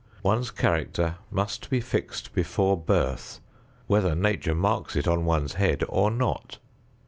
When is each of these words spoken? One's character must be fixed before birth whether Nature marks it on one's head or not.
One's 0.23 0.49
character 0.49 1.17
must 1.29 1.69
be 1.69 1.79
fixed 1.79 2.33
before 2.33 2.75
birth 2.75 3.39
whether 3.85 4.15
Nature 4.15 4.55
marks 4.55 4.95
it 4.95 5.07
on 5.07 5.25
one's 5.25 5.53
head 5.61 5.83
or 5.87 6.09
not. 6.09 6.57